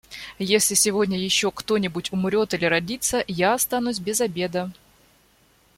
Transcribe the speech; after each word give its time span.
Если 0.39 0.73
сегодня 0.73 1.15
еще 1.15 1.51
кто-нибудь 1.51 2.11
умрет 2.11 2.55
или 2.55 2.65
родится, 2.65 3.23
я 3.27 3.53
останусь 3.53 3.99
без 3.99 4.19
обеда. 4.19 4.71